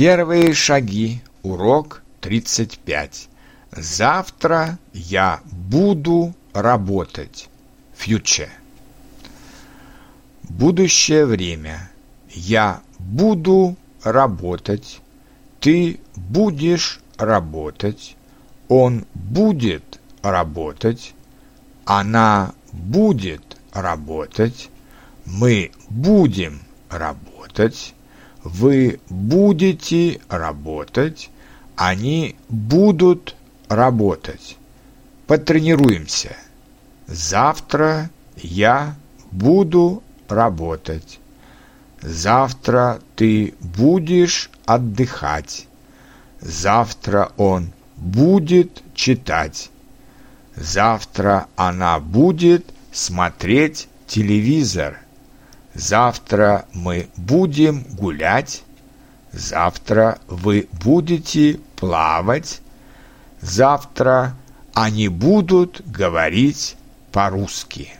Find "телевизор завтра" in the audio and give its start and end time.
54.06-56.66